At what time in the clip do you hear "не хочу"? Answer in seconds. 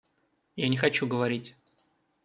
0.67-1.05